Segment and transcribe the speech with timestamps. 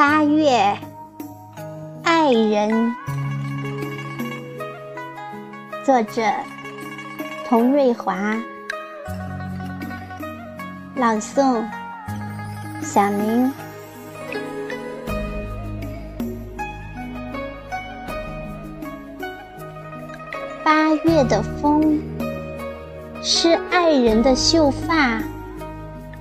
[0.00, 0.78] 八月，
[2.04, 2.96] 爱人。
[5.84, 6.22] 作者：
[7.46, 8.34] 童瑞华。
[10.94, 11.62] 朗诵：
[12.80, 13.52] 小明。
[20.64, 22.00] 八月的风，
[23.22, 25.20] 是爱人的秀发，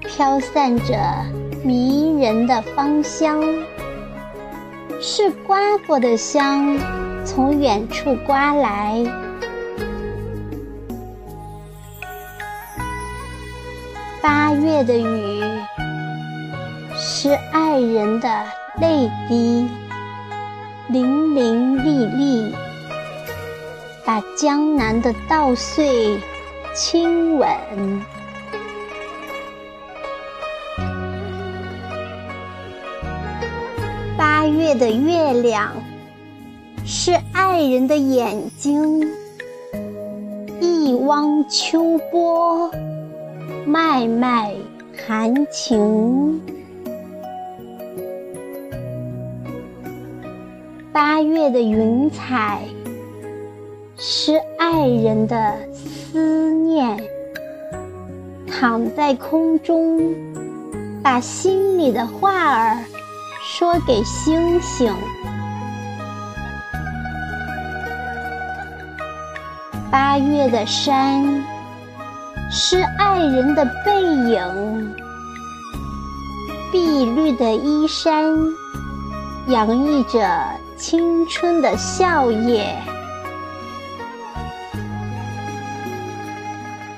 [0.00, 0.96] 飘散着
[1.64, 3.40] 迷人的芳香，
[5.02, 6.78] 是瓜果的香，
[7.24, 9.02] 从远处刮来。
[14.20, 15.42] 八月的雨，
[16.94, 18.44] 是爱人的
[18.78, 19.66] 泪滴，
[20.88, 22.52] 淋淋沥沥。
[24.04, 26.20] 把江南的稻穗
[26.74, 27.48] 亲吻。
[34.40, 35.70] 八月的月亮
[36.86, 39.06] 是爱人的眼睛，
[40.62, 42.70] 一汪秋波，
[43.66, 44.54] 脉脉
[45.06, 46.40] 含情。
[50.90, 52.62] 八月的云彩。
[53.98, 56.98] 是爱人的思念，
[58.46, 60.14] 躺在空中，
[61.02, 62.78] 把心里的话儿
[63.60, 64.90] 说给星星。
[69.90, 71.44] 八月的山，
[72.50, 74.94] 是爱人的背影，
[76.72, 78.34] 碧绿的衣衫，
[79.48, 80.42] 洋溢着
[80.78, 82.64] 青春的笑靥。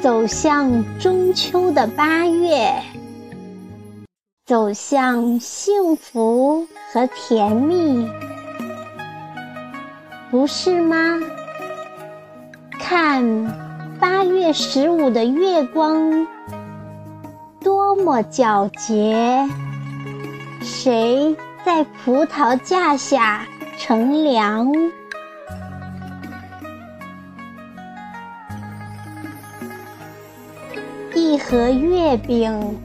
[0.00, 2.72] 走向中秋的八月，
[4.46, 8.08] 走向幸福和甜蜜，
[10.30, 11.18] 不是吗？
[12.78, 16.28] 看八月十五的月光，
[17.60, 19.48] 多么皎洁！
[20.62, 23.44] 谁在葡萄架下
[23.76, 24.72] 乘凉？
[31.16, 32.78] 一盒月饼，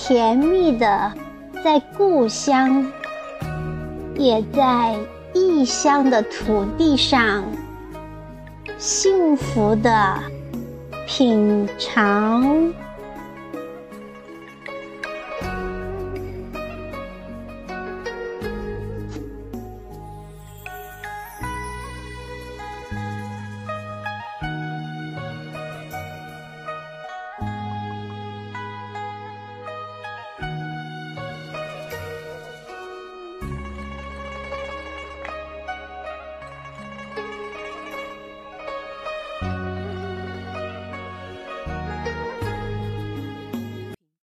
[0.00, 1.12] 甜蜜的
[1.64, 2.86] 在故乡，
[4.14, 4.96] 也在
[5.34, 7.44] 异乡的土地上，
[8.78, 10.14] 幸福的
[11.04, 12.72] 品尝。